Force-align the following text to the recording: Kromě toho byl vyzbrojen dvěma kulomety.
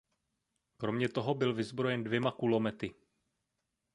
Kromě 0.77 1.09
toho 1.09 1.33
byl 1.35 1.53
vyzbrojen 1.53 2.03
dvěma 2.03 2.31
kulomety. 2.31 2.93